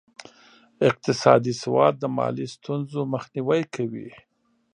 اقتصادي 0.89 1.53
سواد 1.63 1.93
د 1.99 2.03
مالي 2.17 2.47
ستونزو 2.55 2.99
مخنیوی 3.13 3.61
کوي. 3.75 4.09